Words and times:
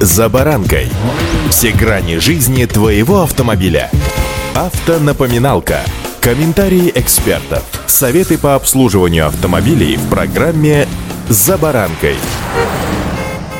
«За 0.00 0.28
баранкой». 0.28 0.88
Все 1.50 1.72
грани 1.72 2.18
жизни 2.18 2.64
твоего 2.66 3.22
автомобиля. 3.22 3.90
Автонапоминалка. 4.54 5.80
Комментарии 6.20 6.92
экспертов. 6.94 7.64
Советы 7.86 8.38
по 8.38 8.54
обслуживанию 8.54 9.26
автомобилей 9.26 9.96
в 9.96 10.08
программе 10.08 10.86
«За 11.28 11.58
баранкой». 11.58 12.14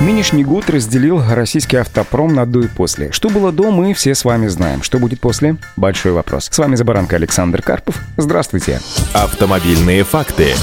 Нынешний 0.00 0.42
год 0.42 0.68
разделил 0.70 1.22
российский 1.24 1.76
автопром 1.76 2.34
на 2.34 2.46
до 2.46 2.62
и 2.62 2.66
после. 2.66 3.12
Что 3.12 3.28
было 3.28 3.52
до, 3.52 3.70
мы 3.70 3.94
все 3.94 4.12
с 4.12 4.24
вами 4.24 4.48
знаем. 4.48 4.82
Что 4.82 4.98
будет 4.98 5.20
после? 5.20 5.56
Большой 5.76 6.10
вопрос. 6.12 6.48
С 6.50 6.58
вами 6.58 6.74
«За 6.74 6.82
баранкой» 6.82 7.18
Александр 7.18 7.62
Карпов. 7.62 8.00
Здравствуйте. 8.16 8.80
Автомобильные 9.12 10.02
факты. 10.02 10.54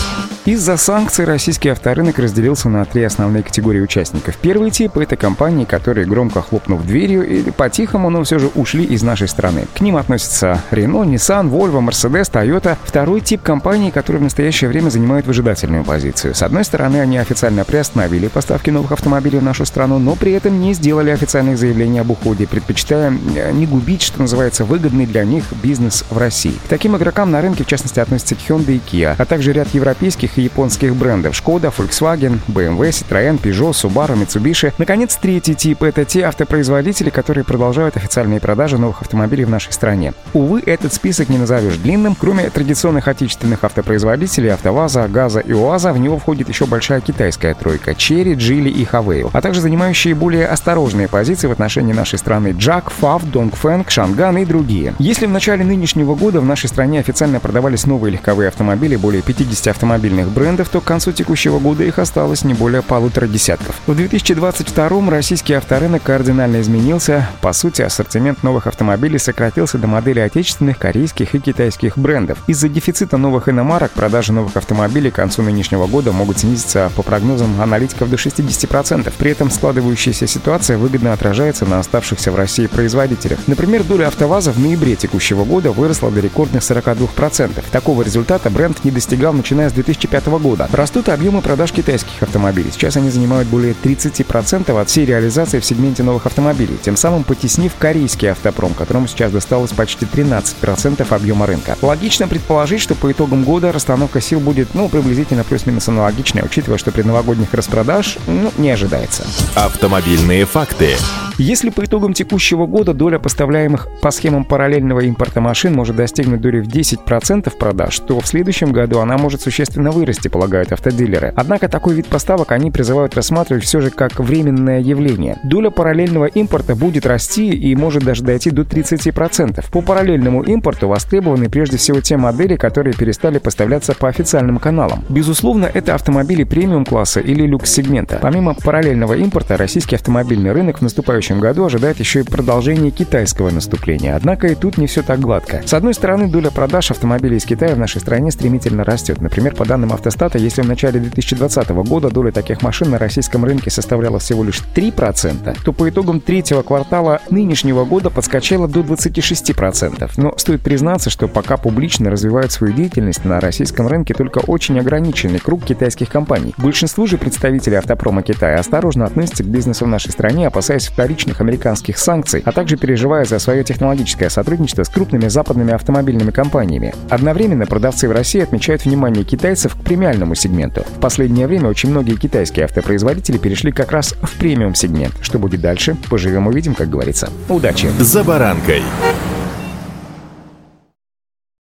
Из-за 0.43 0.75
санкций 0.75 1.25
российский 1.25 1.69
авторынок 1.69 2.17
разделился 2.17 2.67
на 2.67 2.83
три 2.83 3.03
основные 3.03 3.43
категории 3.43 3.79
участников. 3.79 4.37
Первый 4.37 4.71
тип— 4.71 4.95
это 4.97 5.15
компании, 5.15 5.65
которые, 5.65 6.07
громко 6.07 6.41
хлопнув 6.41 6.83
дверью 6.83 7.27
или 7.27 7.51
по-тихому, 7.51 8.09
но 8.09 8.23
все 8.23 8.39
же 8.39 8.49
ушли 8.55 8.83
из 8.83 9.03
нашей 9.03 9.27
страны. 9.27 9.67
К 9.75 9.81
ним 9.81 9.97
относятся 9.97 10.59
Renault, 10.71 11.05
Nissan, 11.05 11.47
Volvo, 11.47 11.87
Mercedes, 11.87 12.31
Toyota. 12.31 12.75
Второй 12.83 13.21
тип 13.21 13.43
компаний, 13.43 13.91
которые 13.91 14.19
в 14.19 14.23
настоящее 14.23 14.71
время 14.71 14.89
занимают 14.89 15.27
выжидательную 15.27 15.83
позицию. 15.83 16.33
С 16.33 16.41
одной 16.41 16.63
стороны, 16.63 16.97
они 16.97 17.19
официально 17.19 17.63
приостановили 17.63 18.27
поставки 18.27 18.71
новых 18.71 18.93
автомобилей 18.93 19.37
в 19.37 19.43
нашу 19.43 19.65
страну, 19.65 19.99
но 19.99 20.15
при 20.15 20.31
этом 20.31 20.59
не 20.59 20.73
сделали 20.73 21.11
официальных 21.11 21.59
заявлений 21.59 21.99
об 21.99 22.09
уходе, 22.09 22.47
предпочитая 22.47 23.13
э, 23.35 23.51
не 23.51 23.67
губить, 23.67 24.01
что 24.01 24.19
называется, 24.19 24.65
выгодный 24.65 25.05
для 25.05 25.23
них 25.23 25.43
бизнес 25.61 26.03
в 26.09 26.17
России. 26.17 26.55
К 26.65 26.67
таким 26.67 26.97
игрокам 26.97 27.29
на 27.29 27.41
рынке, 27.41 27.63
в 27.63 27.67
частности, 27.67 27.99
относятся 27.99 28.33
Hyundai 28.33 28.77
и 28.77 28.81
Kia, 28.91 29.13
а 29.15 29.25
также 29.25 29.53
ряд 29.53 29.67
европейских 29.75 30.30
и 30.37 30.43
японских 30.43 30.95
брендов 30.95 31.35
Шкода, 31.35 31.71
Volkswagen, 31.75 32.39
BMW, 32.47 32.89
Citroёn, 32.89 33.39
Peugeot, 33.39 33.71
Subaru, 33.71 34.15
Mitsubishi. 34.15 34.73
Наконец, 34.77 35.17
третий 35.21 35.55
тип— 35.55 35.83
это 35.83 36.05
те 36.05 36.23
автопроизводители, 36.25 37.09
которые 37.09 37.43
продолжают 37.43 37.97
официальные 37.97 38.39
продажи 38.39 38.77
новых 38.77 39.01
автомобилей 39.01 39.45
в 39.45 39.49
нашей 39.49 39.73
стране. 39.73 40.13
Увы, 40.33 40.61
этот 40.65 40.93
список 40.93 41.29
не 41.29 41.37
назовешь 41.37 41.77
длинным. 41.77 42.15
Кроме 42.15 42.49
традиционных 42.49 43.07
отечественных 43.07 43.63
автопроизводителей 43.63 44.53
АвтоВАЗа, 44.53 45.07
ГАЗа 45.07 45.39
и 45.39 45.53
УАЗа, 45.53 45.93
в 45.93 45.99
него 45.99 46.17
входит 46.17 46.49
еще 46.49 46.65
большая 46.65 47.01
китайская 47.01 47.53
тройка— 47.53 47.91
Chery, 47.93 48.35
Geely 48.35 48.69
и 48.69 48.85
Havail, 48.85 49.29
а 49.33 49.41
также 49.41 49.61
занимающие 49.61 50.15
более 50.15 50.47
осторожные 50.47 51.07
позиции 51.07 51.47
в 51.47 51.51
отношении 51.51 51.93
нашей 51.93 52.19
страны 52.19 52.49
Jack, 52.49 52.91
FAV, 53.01 53.31
Dongfeng, 53.31 53.85
Шанган 53.87 54.37
и 54.37 54.45
другие. 54.45 54.93
Если 54.99 55.25
в 55.25 55.31
начале 55.31 55.63
нынешнего 55.63 56.15
года 56.15 56.41
в 56.41 56.45
нашей 56.45 56.67
стране 56.67 56.99
официально 56.99 57.39
продавались 57.39 57.85
новые 57.85 58.13
легковые 58.13 58.49
автомобили, 58.49 58.95
более 58.95 59.21
50 59.21 59.67
автомобильных 59.67 60.20
профессиональных 60.21 60.29
брендов, 60.31 60.69
то 60.69 60.81
к 60.81 60.83
концу 60.83 61.11
текущего 61.11 61.59
года 61.59 61.83
их 61.83 61.99
осталось 61.99 62.43
не 62.43 62.53
более 62.53 62.81
полутора 62.81 63.27
десятков. 63.27 63.75
В 63.87 63.95
2022 63.95 65.09
российский 65.09 65.53
авторынок 65.53 66.03
кардинально 66.03 66.61
изменился. 66.61 67.29
По 67.41 67.53
сути, 67.53 67.81
ассортимент 67.81 68.43
новых 68.43 68.67
автомобилей 68.67 69.19
сократился 69.19 69.77
до 69.77 69.87
моделей 69.87 70.21
отечественных, 70.21 70.77
корейских 70.77 71.35
и 71.35 71.39
китайских 71.39 71.97
брендов. 71.97 72.37
Из-за 72.47 72.69
дефицита 72.69 73.17
новых 73.17 73.49
иномарок 73.49 73.91
продажи 73.91 74.33
новых 74.33 74.57
автомобилей 74.57 75.11
к 75.11 75.15
концу 75.15 75.41
нынешнего 75.41 75.87
года 75.87 76.11
могут 76.11 76.39
снизиться 76.39 76.91
по 76.95 77.03
прогнозам 77.03 77.61
аналитиков 77.61 78.09
до 78.09 78.15
60%. 78.15 79.13
При 79.17 79.31
этом 79.31 79.49
складывающаяся 79.49 80.27
ситуация 80.27 80.77
выгодно 80.77 81.13
отражается 81.13 81.65
на 81.65 81.79
оставшихся 81.79 82.31
в 82.31 82.35
России 82.35 82.67
производителях. 82.67 83.39
Например, 83.47 83.83
доля 83.83 84.07
АвтоВАЗа 84.07 84.51
в 84.51 84.59
ноябре 84.59 84.95
текущего 84.95 85.43
года 85.43 85.71
выросла 85.71 86.11
до 86.11 86.19
рекордных 86.19 86.61
42%. 86.61 87.63
Такого 87.71 88.01
результата 88.01 88.49
бренд 88.49 88.83
не 88.83 88.91
достигал 88.91 89.33
начиная 89.33 89.69
с 89.69 89.73
2015 89.73 90.10
2025 90.11 90.41
года. 90.41 90.69
Растут 90.71 91.09
объемы 91.09 91.41
продаж 91.41 91.71
китайских 91.71 92.21
автомобилей. 92.21 92.71
Сейчас 92.71 92.97
они 92.97 93.09
занимают 93.09 93.47
более 93.47 93.73
30% 93.73 94.79
от 94.79 94.89
всей 94.89 95.05
реализации 95.05 95.59
в 95.59 95.65
сегменте 95.65 96.03
новых 96.03 96.25
автомобилей, 96.25 96.77
тем 96.81 96.97
самым 96.97 97.23
потеснив 97.23 97.71
корейский 97.79 98.31
автопром, 98.31 98.73
которому 98.73 99.07
сейчас 99.07 99.31
досталось 99.31 99.71
почти 99.71 100.05
13% 100.05 101.13
объема 101.13 101.45
рынка. 101.45 101.77
Логично 101.81 102.27
предположить, 102.27 102.81
что 102.81 102.95
по 102.95 103.11
итогам 103.11 103.43
года 103.43 103.71
расстановка 103.71 104.21
сил 104.21 104.39
будет, 104.39 104.73
ну, 104.73 104.89
приблизительно 104.89 105.43
плюс-минус 105.43 105.87
аналогичная, 105.87 106.43
учитывая, 106.43 106.77
что 106.77 106.91
предновогодних 106.91 107.53
распродаж, 107.53 108.17
ну, 108.27 108.51
не 108.57 108.69
ожидается. 108.69 109.25
Автомобильные 109.55 110.45
факты. 110.45 110.95
Если 111.41 111.71
по 111.71 111.83
итогам 111.83 112.13
текущего 112.13 112.67
года 112.67 112.93
доля 112.93 113.17
поставляемых 113.17 113.87
по 113.99 114.11
схемам 114.11 114.45
параллельного 114.45 114.99
импорта 114.99 115.41
машин 115.41 115.73
может 115.73 115.95
достигнуть 115.95 116.39
доли 116.39 116.59
в 116.59 116.67
10% 116.67 117.51
продаж, 117.57 117.97
то 117.97 118.19
в 118.19 118.27
следующем 118.27 118.71
году 118.71 118.99
она 118.99 119.17
может 119.17 119.41
существенно 119.41 119.89
вырасти, 119.89 120.27
полагают 120.27 120.71
автодилеры. 120.71 121.33
Однако 121.35 121.67
такой 121.67 121.95
вид 121.95 122.05
поставок 122.05 122.51
они 122.51 122.69
призывают 122.69 123.15
рассматривать 123.15 123.63
все 123.63 123.81
же 123.81 123.89
как 123.89 124.19
временное 124.19 124.81
явление. 124.81 125.39
Доля 125.41 125.71
параллельного 125.71 126.25
импорта 126.25 126.75
будет 126.75 127.07
расти 127.07 127.49
и 127.49 127.75
может 127.75 128.03
даже 128.03 128.21
дойти 128.21 128.51
до 128.51 128.61
30%. 128.61 129.65
По 129.71 129.81
параллельному 129.81 130.43
импорту 130.43 130.89
востребованы 130.89 131.49
прежде 131.49 131.77
всего 131.77 132.01
те 132.01 132.17
модели, 132.17 132.55
которые 132.55 132.93
перестали 132.93 133.39
поставляться 133.39 133.95
по 133.95 134.07
официальным 134.09 134.59
каналам. 134.59 135.03
Безусловно, 135.09 135.65
это 135.73 135.95
автомобили 135.95 136.43
премиум-класса 136.43 137.19
или 137.19 137.47
люкс-сегмента. 137.47 138.19
Помимо 138.21 138.53
параллельного 138.53 139.15
импорта, 139.15 139.57
российский 139.57 139.95
автомобильный 139.95 140.51
рынок 140.51 140.77
в 140.77 140.81
наступающем 140.83 141.30
следующем 141.31 141.39
году 141.39 141.65
ожидает 141.65 141.99
еще 141.99 142.21
и 142.21 142.23
продолжение 142.23 142.91
китайского 142.91 143.49
наступления. 143.51 144.15
Однако 144.15 144.47
и 144.47 144.55
тут 144.55 144.77
не 144.77 144.87
все 144.87 145.01
так 145.01 145.19
гладко. 145.19 145.61
С 145.65 145.73
одной 145.73 145.93
стороны, 145.93 146.27
доля 146.27 146.49
продаж 146.49 146.91
автомобилей 146.91 147.37
из 147.37 147.45
Китая 147.45 147.75
в 147.75 147.79
нашей 147.79 148.01
стране 148.01 148.31
стремительно 148.31 148.83
растет. 148.83 149.21
Например, 149.21 149.55
по 149.55 149.65
данным 149.65 149.93
автостата, 149.93 150.37
если 150.37 150.61
в 150.61 150.67
начале 150.67 150.99
2020 150.99 151.69
года 151.69 152.09
доля 152.09 152.31
таких 152.31 152.61
машин 152.61 152.89
на 152.89 152.97
российском 152.97 153.45
рынке 153.45 153.69
составляла 153.69 154.19
всего 154.19 154.43
лишь 154.43 154.61
3%, 154.75 155.57
то 155.63 155.73
по 155.73 155.89
итогам 155.89 156.19
третьего 156.19 156.63
квартала 156.63 157.21
нынешнего 157.29 157.85
года 157.85 158.09
подскочила 158.09 158.67
до 158.67 158.81
26%. 158.81 160.11
Но 160.17 160.33
стоит 160.37 160.61
признаться, 160.61 161.09
что 161.09 161.27
пока 161.27 161.57
публично 161.57 162.09
развивают 162.09 162.51
свою 162.51 162.73
деятельность 162.73 163.23
на 163.23 163.39
российском 163.39 163.87
рынке 163.87 164.13
только 164.13 164.39
очень 164.39 164.79
ограниченный 164.79 165.39
круг 165.39 165.63
китайских 165.63 166.09
компаний. 166.09 166.53
Большинство 166.57 167.05
же 167.05 167.17
представителей 167.17 167.77
автопрома 167.77 168.21
Китая 168.21 168.59
осторожно 168.59 169.05
относятся 169.05 169.43
к 169.43 169.47
бизнесу 169.47 169.85
в 169.85 169.87
нашей 169.87 170.11
стране, 170.11 170.47
опасаясь 170.47 170.87
вторичного 170.87 171.20
вторичных 171.21 171.41
американских 171.41 171.97
санкций, 171.99 172.41
а 172.45 172.51
также 172.51 172.77
переживая 172.77 173.25
за 173.25 173.37
свое 173.37 173.63
технологическое 173.63 174.29
сотрудничество 174.29 174.83
с 174.83 174.89
крупными 174.89 175.27
западными 175.27 175.73
автомобильными 175.73 176.31
компаниями. 176.31 176.95
Одновременно 177.09 177.65
продавцы 177.65 178.07
в 178.07 178.11
России 178.11 178.41
отмечают 178.41 178.85
внимание 178.85 179.23
китайцев 179.23 179.75
к 179.75 179.83
премиальному 179.83 180.33
сегменту. 180.35 180.83
В 180.97 180.99
последнее 180.99 181.45
время 181.47 181.69
очень 181.69 181.91
многие 181.91 182.15
китайские 182.15 182.65
автопроизводители 182.65 183.37
перешли 183.37 183.71
как 183.71 183.91
раз 183.91 184.15
в 184.21 184.37
премиум 184.37 184.73
сегмент. 184.73 185.13
Что 185.21 185.37
будет 185.37 185.61
дальше? 185.61 185.95
Поживем 186.09 186.47
увидим, 186.47 186.73
как 186.73 186.89
говорится. 186.89 187.29
Удачи! 187.49 187.89
За 187.99 188.23
баранкой! 188.23 188.81